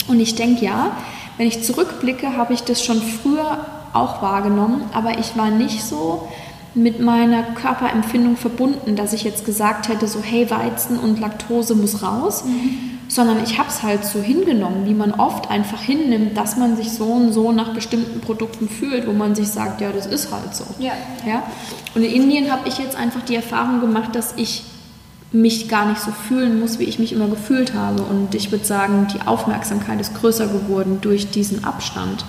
[0.08, 0.96] Und ich denke, ja,
[1.38, 6.28] wenn ich zurückblicke, habe ich das schon früher auch wahrgenommen, aber ich war nicht so
[6.76, 12.04] mit meiner Körperempfindung verbunden, dass ich jetzt gesagt hätte, so hey, Weizen und Laktose muss
[12.04, 13.00] raus, mhm.
[13.08, 16.92] sondern ich habe es halt so hingenommen, wie man oft einfach hinnimmt, dass man sich
[16.92, 20.54] so und so nach bestimmten Produkten fühlt, wo man sich sagt, ja, das ist halt
[20.54, 20.66] so.
[20.78, 20.92] Ja.
[21.26, 21.44] ja?
[21.96, 24.66] Und in Indien habe ich jetzt einfach die Erfahrung gemacht, dass ich
[25.36, 28.04] mich gar nicht so fühlen muss, wie ich mich immer gefühlt habe.
[28.04, 32.26] Und ich würde sagen, die Aufmerksamkeit ist größer geworden durch diesen Abstand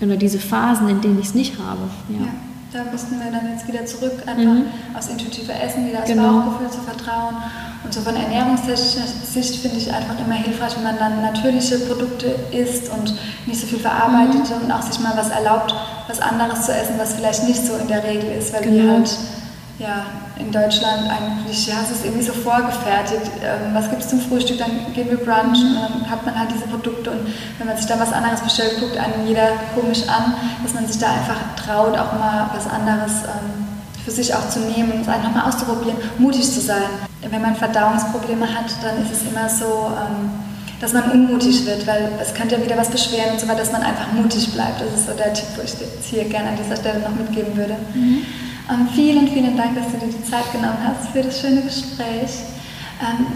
[0.00, 1.82] oder diese Phasen, in denen ich es nicht habe.
[2.08, 2.26] Ja.
[2.26, 2.32] ja.
[2.72, 4.66] Da müssten wir dann jetzt wieder zurück, einfach mhm.
[4.96, 6.40] aufs intuitive Essen, wieder aufs genau.
[6.40, 7.34] Bauchgefühl zu vertrauen.
[7.82, 12.36] Und so von ernährungstechnischer Sicht finde ich einfach immer hilfreich, wenn man dann natürliche Produkte
[12.52, 13.12] isst und
[13.46, 14.64] nicht so viel verarbeitete mhm.
[14.64, 15.74] und auch sich mal was erlaubt,
[16.06, 18.76] was anderes zu essen, was vielleicht nicht so in der Regel ist, weil genau.
[18.76, 19.18] wir halt
[19.80, 20.04] ja,
[20.38, 23.32] in Deutschland eigentlich, ja, es ist irgendwie so vorgefertigt.
[23.42, 24.58] Ähm, was gibt es zum Frühstück?
[24.58, 27.20] Dann gehen wir Brunch und dann hat man halt diese Produkte und
[27.58, 31.00] wenn man sich da was anderes bestellt, guckt einen jeder komisch an, dass man sich
[31.00, 33.66] da einfach traut, auch mal was anderes ähm,
[34.04, 36.88] für sich auch zu nehmen es einfach mal auszuprobieren, mutig zu sein.
[37.22, 40.30] Wenn man Verdauungsprobleme hat, dann ist es immer so, ähm,
[40.80, 43.72] dass man unmutig wird, weil es könnte ja wieder was beschweren und so weiter, dass
[43.72, 44.80] man einfach mutig bleibt.
[44.80, 47.56] Das ist so der Tipp, wo ich jetzt hier gerne an dieser Stelle noch mitgeben
[47.56, 47.76] würde.
[47.94, 48.24] Mhm.
[48.70, 52.46] Ähm, vielen, vielen Dank, dass du dir die Zeit genommen hast für das schöne Gespräch.
[53.02, 53.26] Ähm,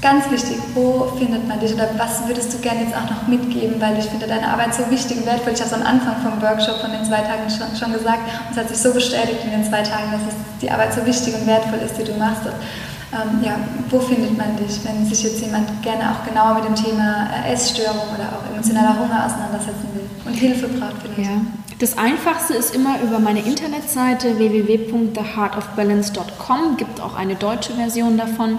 [0.00, 3.80] ganz wichtig, wo findet man dich oder was würdest du gerne jetzt auch noch mitgeben,
[3.80, 5.54] weil ich finde deine Arbeit so wichtig und wertvoll.
[5.54, 8.52] Ich habe es am Anfang vom Workshop von den zwei Tagen schon, schon gesagt und
[8.52, 11.34] es hat sich so bestätigt in den zwei Tagen, dass es, die Arbeit so wichtig
[11.34, 12.46] und wertvoll ist, die du machst.
[12.46, 12.54] Und,
[13.10, 13.56] ähm, ja,
[13.90, 17.52] wo findet man dich, wenn sich jetzt jemand gerne auch genauer mit dem Thema äh,
[17.52, 21.26] Essstörung oder auch emotionaler Hunger auseinandersetzen will und Hilfe braucht vielleicht?
[21.26, 21.65] Ja.
[21.78, 28.56] Das Einfachste ist immer über meine Internetseite www.theheartofbalance.com, gibt auch eine deutsche Version davon.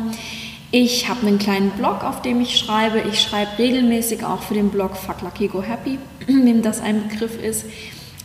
[0.70, 3.00] Ich habe einen kleinen Blog, auf dem ich schreibe.
[3.00, 7.42] Ich schreibe regelmäßig auch für den Blog Fuck Lucky Go Happy, wem das ein Begriff
[7.42, 7.66] ist.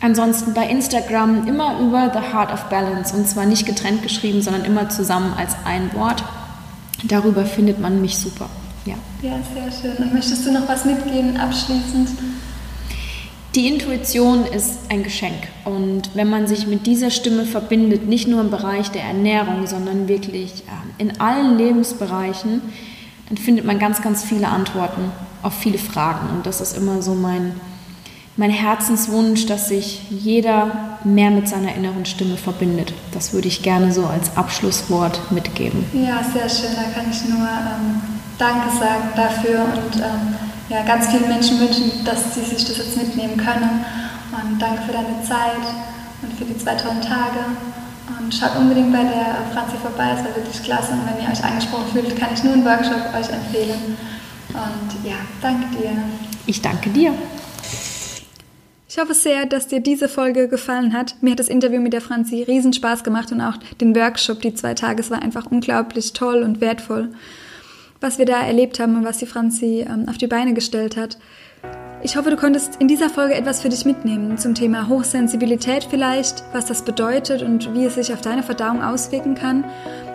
[0.02, 4.66] Ansonsten bei Instagram immer über The Heart of Balance und zwar nicht getrennt geschrieben, sondern
[4.66, 6.22] immer zusammen als ein Wort.
[7.04, 8.50] Darüber findet man mich super.
[8.84, 9.96] Ja, ja sehr schön.
[10.04, 12.10] Und möchtest du noch was mitgeben abschließend?
[13.54, 18.40] Die Intuition ist ein Geschenk und wenn man sich mit dieser Stimme verbindet, nicht nur
[18.40, 20.64] im Bereich der Ernährung, sondern wirklich
[20.96, 22.62] in allen Lebensbereichen,
[23.28, 25.12] dann findet man ganz, ganz viele Antworten
[25.42, 27.52] auf viele Fragen und das ist immer so mein,
[28.38, 32.94] mein Herzenswunsch, dass sich jeder mehr mit seiner inneren Stimme verbindet.
[33.12, 35.84] Das würde ich gerne so als Abschlusswort mitgeben.
[35.92, 38.00] Ja, sehr schön, da kann ich nur ähm,
[38.38, 40.34] Danke sagen dafür und ähm,
[40.68, 43.84] ja, ganz vielen Menschen wünschen, dass sie sich das jetzt mitnehmen können.
[44.32, 45.62] Und danke für deine Zeit
[46.22, 47.40] und für die zwei tollen Tage.
[48.18, 50.92] Und schaut unbedingt bei der Franzi vorbei, es war wirklich klasse.
[50.92, 53.96] Und wenn ihr euch angesprochen fühlt, kann ich nur einen Workshop euch empfehlen.
[54.48, 55.90] Und ja, danke dir.
[56.46, 57.14] Ich danke dir.
[58.88, 61.16] Ich hoffe sehr, dass dir diese Folge gefallen hat.
[61.22, 64.54] Mir hat das Interview mit der Franzi riesen Spaß gemacht und auch den Workshop, die
[64.54, 67.08] zwei Tage, es war einfach unglaublich toll und wertvoll
[68.02, 71.18] was wir da erlebt haben und was die Franzi ähm, auf die Beine gestellt hat.
[72.04, 76.42] Ich hoffe, du konntest in dieser Folge etwas für dich mitnehmen zum Thema Hochsensibilität vielleicht,
[76.52, 79.64] was das bedeutet und wie es sich auf deine Verdauung auswirken kann.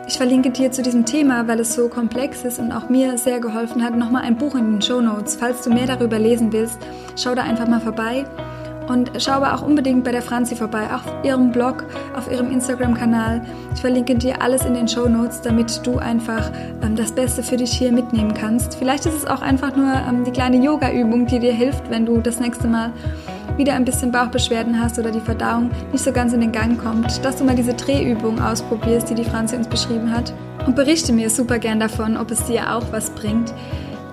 [0.06, 3.40] Ich verlinke dir zu diesem Thema, weil es so komplex ist und auch mir sehr
[3.40, 5.38] geholfen hat, nochmal ein Buch in den Show Notes.
[5.38, 6.78] Falls du mehr darüber lesen willst,
[7.16, 8.26] schau da einfach mal vorbei.
[8.88, 13.42] Und schau aber auch unbedingt bei der Franzi vorbei, auf ihrem Blog, auf ihrem Instagram-Kanal.
[13.74, 17.58] Ich verlinke dir alles in den Show Notes, damit du einfach ähm, das Beste für
[17.58, 18.76] dich hier mitnehmen kannst.
[18.76, 22.20] Vielleicht ist es auch einfach nur ähm, die kleine Yoga-Übung, die dir hilft, wenn du
[22.20, 22.94] das nächste Mal
[23.58, 27.24] wieder ein bisschen Bauchbeschwerden hast oder die Verdauung nicht so ganz in den Gang kommt,
[27.26, 30.34] dass du mal diese Drehübung ausprobierst, die die Franzi uns beschrieben hat.
[30.66, 33.54] Und berichte mir super gern davon, ob es dir auch was bringt.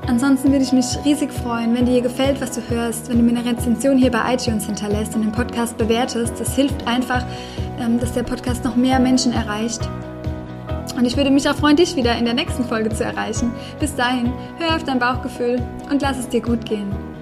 [0.07, 3.38] Ansonsten würde ich mich riesig freuen, wenn dir gefällt, was du hörst, wenn du mir
[3.38, 6.38] eine Rezension hier bei iTunes hinterlässt und den Podcast bewertest.
[6.38, 7.25] Das hilft einfach,
[7.81, 9.81] ähm, dass der Podcast noch mehr Menschen erreicht.
[10.97, 13.53] Und ich würde mich auch freuen, dich wieder in der nächsten Folge zu erreichen.
[13.81, 15.61] Bis dahin, hör auf dein Bauchgefühl
[15.91, 17.14] und lass es dir gut gehen.